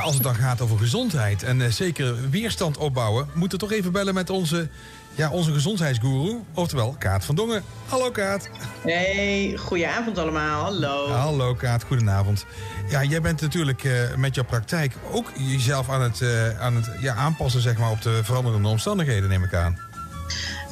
Ja, 0.00 0.06
als 0.06 0.14
het 0.14 0.24
dan 0.24 0.34
gaat 0.34 0.60
over 0.60 0.78
gezondheid 0.78 1.42
en 1.42 1.60
eh, 1.60 1.70
zeker 1.70 2.30
weerstand 2.30 2.76
opbouwen, 2.76 3.28
moeten 3.34 3.58
we 3.58 3.66
toch 3.66 3.76
even 3.78 3.92
bellen 3.92 4.14
met 4.14 4.30
onze, 4.30 4.68
ja, 5.14 5.30
onze 5.30 5.52
gezondheidsgoeroe, 5.52 6.40
oftewel 6.54 6.96
Kaat 6.98 7.24
van 7.24 7.34
Dongen. 7.34 7.62
Hallo 7.88 8.10
Kaat. 8.10 8.48
Hey, 8.82 9.56
goedenavond 9.56 10.18
allemaal. 10.18 10.62
Hallo. 10.62 11.08
Hallo 11.08 11.54
Kaat, 11.54 11.82
goedenavond. 11.82 12.46
Ja, 12.88 13.04
jij 13.04 13.20
bent 13.20 13.40
natuurlijk 13.40 13.84
eh, 13.84 14.14
met 14.16 14.34
jouw 14.34 14.44
praktijk 14.44 14.94
ook 15.10 15.32
jezelf 15.36 15.90
aan 15.90 16.02
het, 16.02 16.20
eh, 16.20 16.60
aan 16.60 16.74
het 16.74 16.90
ja, 17.00 17.14
aanpassen 17.14 17.60
zeg 17.60 17.78
maar, 17.78 17.90
op 17.90 18.02
de 18.02 18.20
veranderende 18.24 18.68
omstandigheden, 18.68 19.28
neem 19.28 19.44
ik 19.44 19.54
aan. 19.54 19.89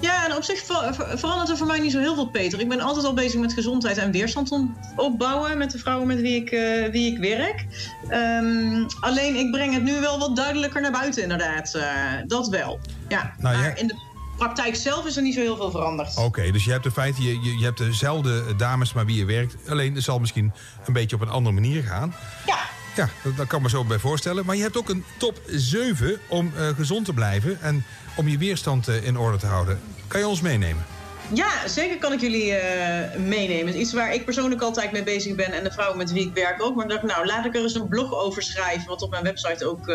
Ja, 0.00 0.24
en 0.28 0.36
op 0.36 0.42
zich 0.42 0.58
ver- 0.64 0.94
ver- 0.94 1.18
verandert 1.18 1.48
er 1.50 1.56
voor 1.56 1.66
mij 1.66 1.78
niet 1.78 1.92
zo 1.92 1.98
heel 1.98 2.14
veel, 2.14 2.26
Peter. 2.28 2.60
Ik 2.60 2.68
ben 2.68 2.80
altijd 2.80 3.04
al 3.06 3.14
bezig 3.14 3.40
met 3.40 3.52
gezondheid 3.52 3.96
en 3.96 4.10
weerstand 4.10 4.52
opbouwen 4.96 5.58
met 5.58 5.70
de 5.70 5.78
vrouwen 5.78 6.06
met 6.06 6.20
wie 6.20 6.34
ik, 6.42 6.50
eh, 6.50 6.90
wie 6.90 7.12
ik 7.12 7.18
werk. 7.18 7.66
Ehm, 8.08 8.84
alleen 9.00 9.36
ik 9.36 9.50
breng 9.50 9.74
het 9.74 9.82
nu 9.82 10.00
wel 10.00 10.18
wat 10.18 10.36
duidelijker 10.36 10.80
naar 10.80 10.90
buiten, 10.92 11.22
inderdaad. 11.22 11.75
Eh, 11.75 11.84
dat 12.26 12.48
wel. 12.48 12.80
Ja, 13.08 13.34
Nou, 13.39 13.56
maar 13.56 13.79
in 13.79 13.86
de 13.86 13.94
praktijk 14.36 14.76
zelf 14.76 15.06
is 15.06 15.16
er 15.16 15.22
niet 15.22 15.34
zo 15.34 15.40
heel 15.40 15.56
veel 15.56 15.70
veranderd. 15.70 16.17
Oké, 16.17 16.50
dus 16.50 16.64
je 16.64 16.70
hebt 16.70 16.84
in 16.84 16.90
feite 16.90 17.22
je, 17.22 17.40
je, 17.42 17.58
je 17.58 17.64
hebt 17.64 17.78
dezelfde 17.78 18.56
dames 18.56 18.92
maar 18.92 19.06
wie 19.06 19.17
je 19.17 19.25
werkt. 19.25 19.56
Alleen 19.70 19.94
het 19.94 20.04
zal 20.04 20.18
misschien 20.18 20.53
een 20.86 20.92
beetje 20.92 21.17
op 21.17 21.22
een 21.22 21.28
andere 21.28 21.54
manier 21.54 21.82
gaan. 21.82 22.14
Ja, 22.46 22.58
Ja, 22.98 23.08
dat, 23.36 23.46
kan 23.46 23.62
me 23.62 23.68
zo 23.68 23.84
bij 23.84 23.98
voorstellen. 23.98 24.46
Maar 24.46 24.57
je 24.57 24.62
hebt 24.62 24.76
ook 24.76 24.88
een 24.88 25.04
top 25.18 25.40
7 25.46 26.20
om 26.29 26.52
eh, 26.56 26.68
gezond 26.68 27.04
te 27.04 27.12
blijven 27.12 27.61
en 27.61 27.84
om 28.16 28.29
je 28.29 28.39
weerstand 28.39 28.89
eh, 28.89 29.06
in 29.06 29.18
orde 29.18 29.39
te 29.39 29.46
houden. 29.46 29.80
Kan 30.08 30.20
je 30.20 30.26
ons 30.26 30.40
meenemen? 30.40 30.84
Ja, 31.32 31.68
zeker 31.68 31.98
kan 31.98 32.12
ik 32.12 32.20
jullie 32.20 32.55
eh, 32.55 33.19
meenemen. 33.20 33.75
Is 33.75 33.80
iets 33.80 33.92
waar 33.92 34.14
ik 34.14 34.25
persoonlijk 34.25 34.62
altijd 34.62 34.92
mee 34.92 35.03
bezig 35.03 35.34
ben 35.34 35.53
en 35.53 35.64
de 35.64 35.72
vrouwen 35.72 35.98
met 35.98 36.12
wie 36.12 36.27
ik 36.27 36.34
werk 36.34 36.62
ook. 36.62 36.75
Maar 36.75 36.84
ik 36.84 36.91
dacht, 36.91 37.03
nou, 37.03 37.27
laat 37.27 37.44
ik 37.44 37.55
er 37.55 37.62
eens 37.62 37.75
een 37.75 37.89
blog 37.89 38.14
over 38.14 38.42
schrijven, 38.42 38.89
wat 38.89 39.03
op 39.03 39.11
mijn 39.11 39.25
website 39.25 39.67
ook 39.67 39.86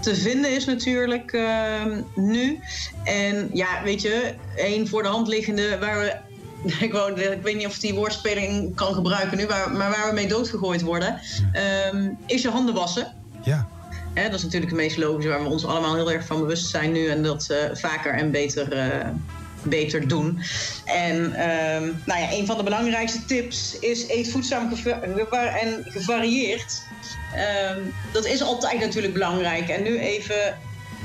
te 0.00 0.14
vinden 0.14 0.54
is 0.54 0.64
natuurlijk 0.64 1.32
eh, 1.32 1.84
nu. 2.14 2.60
En 3.04 3.50
ja, 3.52 3.82
weet 3.82 4.02
je, 4.02 4.34
één 4.56 4.88
voor 4.88 5.02
de 5.02 5.08
hand 5.08 5.28
liggende 5.28 5.78
waar 5.78 5.98
we. 5.98 6.28
Ik, 6.80 6.92
wou, 6.92 7.20
ik 7.20 7.42
weet 7.42 7.56
niet 7.56 7.66
of 7.66 7.74
ik 7.74 7.80
die 7.80 7.94
woordspeling 7.94 8.74
kan 8.74 8.94
gebruiken 8.94 9.36
nu, 9.36 9.46
waar, 9.46 9.72
maar 9.72 9.90
waar 9.90 10.08
we 10.08 10.14
mee 10.14 10.28
doodgegooid 10.28 10.82
worden, 10.82 11.20
ehm, 11.52 12.08
is 12.26 12.42
je 12.42 12.50
handen 12.50 12.74
wassen. 12.74 13.14
Ja. 13.42 13.68
Hè, 14.14 14.24
dat 14.24 14.38
is 14.38 14.42
natuurlijk 14.42 14.72
het 14.72 14.80
meest 14.80 14.96
logische 14.96 15.30
waar 15.30 15.42
we 15.42 15.48
ons 15.48 15.66
allemaal 15.66 15.94
heel 15.94 16.12
erg 16.12 16.26
van 16.26 16.40
bewust 16.40 16.66
zijn 16.66 16.92
nu 16.92 17.08
en 17.08 17.22
dat 17.22 17.50
eh, 17.50 17.58
vaker 17.72 18.14
en 18.14 18.30
beter, 18.30 18.72
eh, 18.72 19.08
beter 19.62 20.08
doen. 20.08 20.42
En 20.84 21.32
ehm, 21.34 21.84
nou 22.04 22.20
ja, 22.20 22.32
een 22.32 22.46
van 22.46 22.56
de 22.56 22.62
belangrijkste 22.62 23.24
tips 23.24 23.78
is 23.78 24.08
eet 24.08 24.30
voedzaam 24.30 24.72
en 25.32 25.84
gevarieerd. 25.84 26.82
Ehm, 27.34 27.78
dat 28.12 28.26
is 28.26 28.42
altijd 28.42 28.80
natuurlijk 28.80 29.12
belangrijk. 29.12 29.68
En 29.68 29.82
nu 29.82 29.98
even 29.98 30.58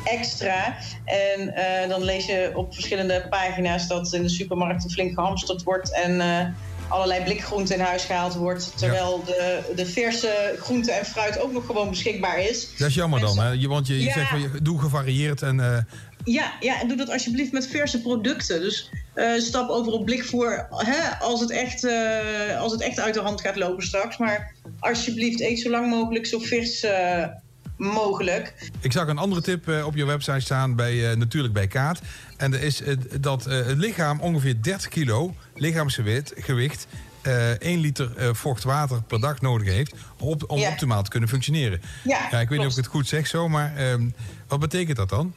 extra. 0.03 0.75
En 1.05 1.55
eh, 1.55 1.89
dan 1.89 2.03
lees 2.03 2.25
je 2.25 2.51
op 2.53 2.73
verschillende 2.73 3.25
pagina's 3.29 3.87
dat 3.87 4.13
in 4.13 4.21
de 4.21 4.29
supermarkten 4.29 4.89
flink 4.91 5.13
gehamsterd 5.13 5.63
wordt 5.63 5.93
en 5.93 6.21
eh, 6.21 6.45
allerlei 6.87 7.23
blikgroenten 7.23 7.75
in 7.75 7.81
huis 7.81 8.03
gehaald 8.03 8.33
wordt. 8.33 8.77
Terwijl 8.77 9.23
de, 9.23 9.73
de 9.75 9.85
verse 9.85 10.55
groente 10.59 10.91
en 10.91 11.05
fruit 11.05 11.39
ook 11.39 11.51
nog 11.51 11.65
gewoon 11.65 11.89
beschikbaar 11.89 12.39
is. 12.39 12.75
Dat 12.77 12.87
is 12.89 12.95
jammer 12.95 13.19
dan, 13.19 13.39
hè? 13.39 13.49
Je, 13.49 13.67
want 13.67 13.87
je, 13.87 13.97
je 13.99 14.03
Ja. 14.05 14.13
zegt 14.13 14.29
van, 14.29 14.41
je, 14.41 14.49
doe 14.61 14.79
gevarieerd 14.79 15.41
en... 15.41 15.59
eh, 15.59 15.77
Ja, 16.23 16.53
ja, 16.59 16.81
en 16.81 16.87
doe 16.87 16.97
dat 16.97 17.09
alsjeblieft 17.11 17.51
met 17.51 17.67
verse 17.67 18.01
producten. 18.01 18.61
Dus 18.61 18.89
stap 19.37 19.69
over 19.69 19.91
op 19.91 20.05
blikvoer 20.05 20.67
hè, 20.69 21.15
als, 21.19 21.39
het 21.39 21.51
echt, 21.51 21.87
als 22.59 22.71
het 22.71 22.81
echt 22.81 22.99
uit 22.99 23.13
de 23.13 23.19
hand 23.21 23.41
gaat 23.41 23.55
lopen 23.55 23.83
straks. 23.83 24.17
Maar 24.17 24.53
alsjeblieft, 24.79 25.41
eet 25.41 25.59
zo 25.59 25.69
lang 25.69 25.89
mogelijk 25.89 26.25
zo 26.25 26.39
vers 26.39 26.85
mogelijk. 27.77 28.71
Ik 28.79 28.91
zag 28.91 29.07
een 29.07 29.17
andere 29.17 29.41
tip 29.41 29.67
eh, 29.69 29.85
op 29.85 29.95
je 29.95 30.05
website 30.05 30.39
staan, 30.39 30.75
bij, 30.75 31.11
eh, 31.11 31.17
natuurlijk 31.17 31.53
bij 31.53 31.67
Kaat. 31.67 32.01
En 32.37 32.51
dat 32.51 32.61
is 32.61 32.81
eh, 32.81 32.95
dat 33.19 33.43
het 33.43 33.77
lichaam 33.77 34.19
ongeveer 34.19 34.61
30 34.61 34.87
kilo 34.89 35.33
lichaamsgewicht 35.55 36.33
gewicht, 36.37 36.87
eh 37.21 37.49
1 37.51 37.79
liter 37.79 38.35
vocht 38.35 38.63
water 38.63 39.01
per 39.03 39.19
dag 39.19 39.41
nodig 39.41 39.67
heeft 39.67 39.93
om 40.47 40.57
Ja. 40.59 40.69
optimaal 40.69 41.03
te 41.03 41.09
kunnen 41.09 41.29
functioneren. 41.29 41.81
Ja, 42.03 42.27
Ja, 42.31 42.39
ik 42.39 42.49
weet 42.49 42.57
niet 42.57 42.67
of 42.67 42.73
ik 42.73 42.83
het 42.83 42.87
goed 42.93 43.07
zeg 43.07 43.27
zo, 43.27 43.49
maar 43.49 43.75
ehm, 43.75 44.09
wat 44.47 44.59
betekent 44.59 44.97
dat 44.97 45.09
dan? 45.09 45.33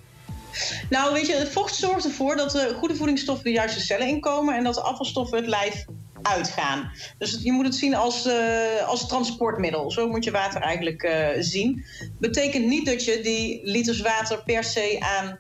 Nou, 0.91 1.13
weet 1.13 1.27
je, 1.27 1.35
het 1.37 1.49
vocht 1.49 1.75
zorgt 1.75 2.05
ervoor 2.05 2.37
dat 2.37 2.51
de 2.51 2.75
goede 2.79 2.97
voedingsstoffen 2.97 3.45
de 3.45 3.51
juiste 3.51 3.81
cellen 3.81 4.09
inkomen 4.09 4.57
en 4.57 4.65
dat 4.65 4.75
de 4.75 4.81
afvalstoffen 4.81 5.39
het 5.39 5.47
lijf 5.47 5.85
uitgaan. 6.29 6.91
Dus 7.19 7.39
je 7.43 7.53
moet 7.53 7.65
het 7.65 7.75
zien 7.75 7.95
als, 7.95 8.27
eh, 8.27 8.87
als 8.87 9.09
transportmiddel. 9.09 9.91
Zo 9.91 10.09
moet 10.09 10.25
je 10.25 10.31
water 10.31 10.61
eigenlijk 10.61 11.03
eh, 11.03 11.29
zien. 11.39 11.85
Betekent 12.19 12.67
niet 12.67 12.87
dat 12.87 13.05
je 13.05 13.21
die 13.21 13.61
liters 13.65 14.01
water 14.01 14.43
per 14.45 14.65
se 14.65 14.97
aan 15.01 15.39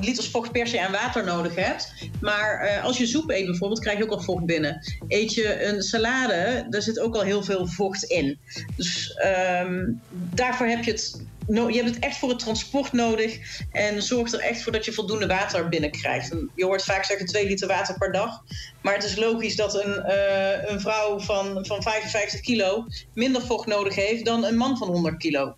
liters 0.00 0.28
vocht 0.28 0.52
per 0.52 0.66
se 0.66 0.80
aan 0.80 0.92
water 0.92 1.24
nodig 1.24 1.54
hebt. 1.54 1.92
Maar 2.20 2.60
eh, 2.60 2.84
als 2.84 2.98
je 2.98 3.06
soep 3.06 3.30
eet 3.30 3.46
bijvoorbeeld, 3.46 3.80
krijg 3.80 3.98
je 3.98 4.04
ook 4.04 4.10
al 4.10 4.20
vocht 4.20 4.44
binnen. 4.44 4.80
Eet 5.08 5.34
je 5.34 5.64
een 5.64 5.82
salade, 5.82 6.66
daar 6.70 6.82
zit 6.82 7.00
ook 7.00 7.14
al 7.14 7.22
heel 7.22 7.42
veel 7.42 7.66
vocht 7.66 8.02
in. 8.02 8.38
Dus 8.76 9.14
ehm, 9.14 9.84
daarvoor 10.10 10.66
heb 10.66 10.84
je 10.84 10.90
het. 10.90 11.22
No 11.46 11.68
je 11.68 11.76
hebt 11.82 11.94
het 11.94 12.04
echt 12.04 12.16
voor 12.16 12.28
het 12.28 12.38
transport 12.38 12.92
nodig. 12.92 13.38
En 13.72 14.02
zorg 14.02 14.32
er 14.32 14.40
echt 14.40 14.62
voor 14.62 14.72
dat 14.72 14.84
je 14.84 14.92
voldoende 14.92 15.26
water 15.26 15.68
binnenkrijgt. 15.68 16.30
En 16.30 16.50
je 16.54 16.64
hoort 16.64 16.84
vaak 16.84 17.04
zeggen 17.04 17.26
2 17.26 17.46
liter 17.46 17.68
water 17.68 17.98
per 17.98 18.12
dag. 18.12 18.42
Maar 18.82 18.94
het 18.94 19.04
is 19.04 19.16
logisch 19.16 19.56
dat 19.56 19.84
een, 19.84 20.02
eh, 20.02 20.70
een 20.70 20.80
vrouw 20.80 21.20
van, 21.20 21.66
van 21.66 21.82
55 21.82 22.40
kilo 22.40 22.86
minder 23.14 23.42
vocht 23.42 23.66
nodig 23.66 23.94
heeft 23.94 24.24
dan 24.24 24.44
een 24.44 24.56
man 24.56 24.76
van 24.76 24.88
100 24.88 25.16
kilo. 25.16 25.54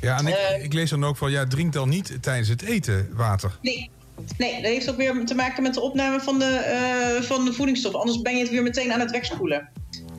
Ja, 0.00 0.18
en 0.18 0.26
ik, 0.26 0.34
Eh. 0.34 0.64
ik 0.64 0.72
lees 0.72 0.90
dan 0.90 1.04
ook 1.04 1.16
van, 1.16 1.30
ja, 1.30 1.46
drink 1.46 1.72
dan 1.72 1.88
niet 1.88 2.18
tijdens 2.20 2.48
het 2.48 2.62
eten 2.62 3.08
water. 3.12 3.58
Nee. 3.62 3.90
Nee, 4.38 4.54
dat 4.54 4.70
heeft 4.70 4.90
ook 4.90 4.96
weer 4.96 5.24
te 5.24 5.34
maken 5.34 5.62
met 5.62 5.74
de 5.74 5.80
opname 5.80 6.20
van 6.20 6.38
de, 6.38 6.44
eh, 6.44 7.22
van 7.22 7.44
de 7.44 7.52
voedingsstoffen. 7.52 8.00
Anders 8.00 8.22
ben 8.22 8.34
je 8.36 8.42
het 8.42 8.50
weer 8.50 8.62
meteen 8.62 8.92
aan 8.92 9.00
het 9.00 9.10
wegspoelen. 9.10 9.68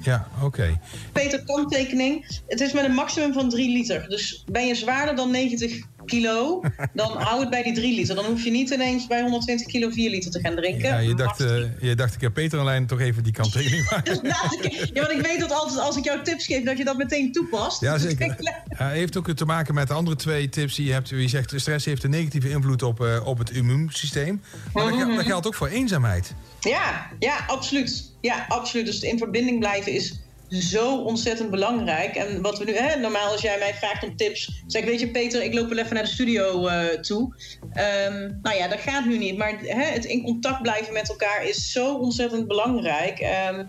Ja, 0.06 0.28
oké. 0.44 0.80
Peter, 1.12 1.44
kanttekening. 1.44 2.40
Het 2.48 2.62
is 2.62 2.74
met 2.74 2.86
een 2.86 2.94
maximum 2.94 3.34
van 3.34 3.50
3 3.50 3.72
liter. 3.72 4.10
Dus 4.10 4.44
ben 4.52 4.68
je 4.68 4.76
zwaarder 4.76 5.16
dan 5.16 5.32
90 5.32 5.82
kilo, 6.06 6.62
dan 6.94 7.18
hou 7.28 7.40
het 7.40 7.50
bij 7.50 7.64
die 7.64 7.74
3 7.74 7.96
liter. 7.96 8.16
Dan 8.16 8.26
hoef 8.26 8.44
je 8.44 8.52
niet 8.52 8.70
ineens 8.70 9.08
bij 9.08 9.22
120 9.22 9.68
kilo 9.68 9.90
4 9.90 10.10
liter 10.10 10.32
te 10.32 10.40
gaan 10.40 10.56
drinken. 10.56 10.90
Ja, 10.90 10.98
je 10.98 11.16
dacht, 11.16 11.40
eh, 11.40 11.64
je 11.82 11.96
dacht, 11.96 12.16
ik 12.16 12.22
heb 12.22 12.34
Peter 12.34 12.60
alleen 12.60 12.86
toch 12.88 13.00
even 13.00 13.24
die 13.24 13.34
kanttekening 13.34 13.88
maken. 13.92 14.20
Ja, 14.24 15.02
want 15.02 15.12
ik 15.12 15.22
weet 15.26 15.40
dat 15.40 15.52
altijd 15.52 15.80
als 15.80 15.98
ik 15.98 16.04
jou 16.04 16.24
tips 16.24 16.46
geef, 16.46 16.64
dat 16.64 16.78
je 16.78 16.84
dat 16.84 16.98
meteen 16.98 17.32
toepast. 17.32 17.82
Ja, 17.82 17.94
Dus 17.98 18.02
zeker. 18.02 18.64
Ja, 18.78 18.90
heeft 18.90 19.18
ook 19.18 19.32
te 19.32 19.46
maken 19.46 19.74
met 19.74 19.88
de 19.88 19.94
andere 19.94 20.16
twee 20.16 20.50
tips 20.50 20.76
die 20.76 20.86
je 20.86 20.92
hebt. 20.94 21.10
Je 21.10 21.28
zegt, 21.28 21.54
stress 21.56 21.86
heeft 21.86 22.04
een 22.04 22.10
negatieve 22.10 22.50
invloed 22.50 22.84
op, 22.84 23.02
eh, 23.02 23.28
op 23.28 23.38
het 23.38 23.50
immuunsysteem. 23.52 24.42
Maar 24.74 24.84
dat, 24.84 24.94
Mhm. 24.94 25.06
gel- 25.06 25.16
dat 25.16 25.26
geldt 25.26 25.48
ook 25.48 25.56
voor 25.56 25.68
eenzaamheid. 25.68 26.34
Ja, 26.60 27.08
ja, 27.20 27.38
absoluut. 27.48 28.12
Ja, 28.22 28.46
absoluut. 28.50 28.86
Dus 28.86 29.00
in 29.00 29.18
verbinding 29.18 29.60
blijven 29.60 29.92
is 29.92 30.20
zo 30.50 30.98
ontzettend 30.98 31.50
belangrijk. 31.50 32.16
En 32.16 32.42
wat 32.42 32.58
we 32.58 32.66
nu, 32.66 32.76
hè, 32.76 33.00
normaal 33.00 33.32
als 33.32 33.42
jij 33.42 33.58
mij 33.60 33.74
vraagt 33.74 34.04
om 34.04 34.16
tips, 34.16 34.64
zeg 34.68 34.82
ik, 34.82 34.88
weet 34.88 35.00
je, 35.00 35.08
Peter, 35.08 35.44
ik 35.44 35.54
loop 35.54 35.70
wel 35.70 35.78
even 35.78 35.94
naar 35.94 36.04
de 36.04 36.10
studio 36.10 36.68
eh, 36.68 37.00
toe. 37.00 37.36
Ehm, 37.74 38.32
nou 38.42 38.58
ja, 38.58 38.68
dat 38.68 38.80
gaat 38.80 39.06
nu 39.06 39.18
niet. 39.18 39.38
Maar 39.38 39.60
hè, 39.62 39.84
het 39.84 40.06
in 40.06 40.24
contact 40.24 40.62
blijven 40.62 40.94
met 40.94 41.10
elkaar 41.10 41.46
is 41.46 41.72
zo 41.72 41.94
ontzettend 41.96 42.48
belangrijk. 42.48 43.20
Ehm, 43.20 43.64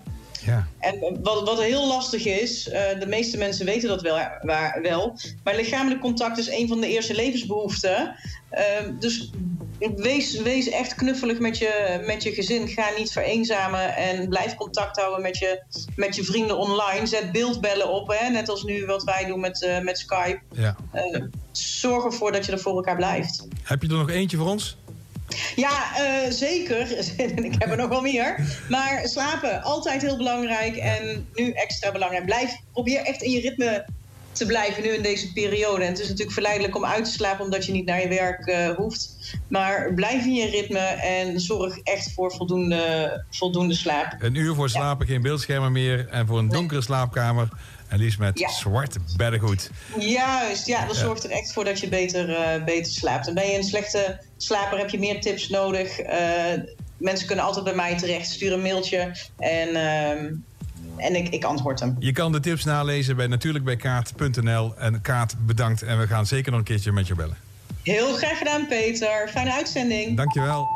Ja. 0.45 0.67
en 0.79 1.23
wat, 1.23 1.43
wat 1.49 1.63
heel 1.63 1.87
lastig 1.87 2.27
is, 2.27 2.69
eh, 2.69 3.01
de 3.01 3.07
meeste 3.07 3.39
mensen 3.39 3.67
weten 3.67 3.89
dat 3.89 4.03
wel, 4.03 4.19
waar, 4.41 4.79
wel, 4.83 5.19
maar 5.45 5.57
lichamelijk 5.57 6.01
contact 6.01 6.39
is 6.39 6.49
een 6.49 6.69
van 6.69 6.81
de 6.81 6.89
eerste 6.89 7.15
levensbehoeften. 7.15 8.17
Ehm, 8.51 8.99
dus 8.99 9.31
wees, 9.97 10.41
wees 10.41 10.69
echt 10.69 10.95
knuffelig 10.95 11.39
met 11.39 11.59
je, 11.59 12.03
met 12.07 12.23
je 12.23 12.33
gezin. 12.33 12.69
Ga 12.69 12.91
niet 12.99 13.13
vereenzamen 13.13 13.97
en 13.97 14.29
blijf 14.29 14.55
contact 14.55 14.97
houden 14.97 15.23
met 15.23 15.39
je, 15.39 15.63
met 15.97 16.17
je 16.17 16.25
vrienden 16.25 16.59
online. 16.59 17.07
Zet 17.07 17.33
beeldbellen 17.33 17.89
op, 17.89 18.09
hè, 18.19 18.29
net 18.29 18.49
als 18.49 18.63
nu 18.63 18.87
wat 18.87 19.05
wij 19.05 19.25
doen 19.25 19.41
met, 19.41 19.63
eh, 19.63 19.81
met 19.81 19.99
Skype. 19.99 20.41
ja. 20.53 20.77
Eh, 20.93 21.23
zorg 21.53 22.05
ervoor 22.05 22.33
dat 22.33 22.47
je 22.47 22.53
er 22.53 22.59
voor 22.59 22.77
elkaar 22.77 22.97
blijft. 22.97 23.47
Heb 23.63 23.83
je 23.83 23.89
er 23.89 23.95
nog 23.95 24.11
eentje 24.11 24.37
voor 24.37 24.49
ons? 24.49 24.77
Ja, 25.57 25.97
eh, 25.97 26.31
zeker. 26.31 26.99
ik 27.45 27.55
heb 27.59 27.71
er 27.71 27.77
nog 27.77 27.89
wel 27.89 28.01
meer. 28.01 28.59
Maar 28.69 29.01
slapen, 29.05 29.63
altijd 29.63 30.03
heel 30.03 30.17
belangrijk. 30.17 30.77
En 30.77 31.29
nu 31.35 31.51
extra 31.51 31.93
belangrijk. 31.93 32.25
Blijf, 32.25 32.57
probeer 32.73 33.01
echt 33.01 33.23
in 33.23 33.31
je 33.31 33.41
ritme 33.41 33.85
te 34.37 34.47
blijven 34.47 34.83
nu 34.83 34.89
in 34.89 35.03
deze 35.03 35.33
periode. 35.33 35.83
En 35.85 35.89
het 35.91 35.99
is 35.99 36.05
natuurlijk 36.05 36.33
verleidelijk 36.33 36.77
om 36.77 36.85
uit 36.85 37.05
te 37.05 37.11
slapen 37.11 37.45
omdat 37.45 37.67
je 37.67 37.73
niet 37.73 37.87
naar 37.87 38.01
je 38.01 38.09
werk 38.09 38.47
eh, 38.47 38.71
hoeft. 38.71 39.17
Maar 39.49 39.95
blijf 39.95 40.25
in 40.25 40.35
je 40.35 40.51
ritme 40.51 40.79
en 40.79 41.41
zorg 41.41 41.79
echt 41.79 42.13
voor 42.13 42.33
voldoende, 42.33 43.25
voldoende 43.31 43.75
slaap. 43.75 44.15
Een 44.19 44.35
uur 44.35 44.55
voor 44.55 44.71
slapen, 44.71 45.07
geen 45.07 45.23
beeldschermen 45.23 45.73
meer. 45.73 46.09
En 46.09 46.27
voor 46.27 46.39
een 46.39 46.49
donkere 46.49 46.83
slaapkamer. 46.83 47.49
En 47.89 47.99
liefst 47.99 48.19
met 48.19 48.39
Ja. 48.39 48.49
zwart 48.49 48.97
beddengoed. 49.17 49.71
Juist, 49.99 50.67
ja, 50.67 50.87
dat 50.87 50.97
zorgt 50.97 51.25
er 51.25 51.31
echt 51.31 51.53
voor 51.53 51.65
dat 51.65 51.81
je 51.81 51.89
beter, 51.89 52.35
eh, 52.35 52.65
beter 52.65 52.93
slaapt. 52.93 53.29
En 53.29 53.35
ben 53.35 53.47
je 53.51 53.57
een 53.57 53.65
slechte 53.65 54.21
slaper, 54.37 54.79
heb 54.79 54.91
je 54.91 54.99
meer 54.99 55.21
tips 55.21 55.49
nodig. 55.49 55.99
Eh, 55.99 56.21
mensen 56.97 57.27
kunnen 57.27 57.45
altijd 57.45 57.65
bij 57.65 57.75
mij 57.75 57.99
terecht. 57.99 58.31
Stuur 58.31 58.53
een 58.53 58.63
mailtje 58.63 59.17
en 59.39 59.69
ehm, 59.77 60.35
en 60.97 61.17
ik, 61.17 61.29
ik 61.29 61.45
antwoord 61.45 61.81
hem. 61.81 61.97
Je 61.99 62.13
kan 62.13 62.33
de 62.33 62.41
tips 62.41 62.65
nalezen 62.65 63.17
bij 63.17 63.27
natuurlijkbijkaart.nl. 63.27 64.75
En 64.79 65.01
Kaat, 65.01 65.35
bedankt. 65.39 65.83
En 65.83 65.99
we 65.99 66.07
gaan 66.07 66.27
zeker 66.27 66.51
nog 66.51 66.61
een 66.61 66.67
keertje 66.67 66.93
met 66.93 67.07
je 67.07 67.15
bellen. 67.15 67.37
Heel 67.83 68.15
graag 68.15 68.39
gedaan, 68.39 68.67
Peter. 68.67 69.29
Fijne 69.29 69.53
uitzending. 69.53 70.17
Dankjewel. 70.17 70.69